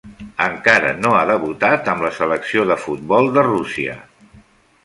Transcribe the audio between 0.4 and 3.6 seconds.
Encara no ha debutat amb la Selecció de futbol de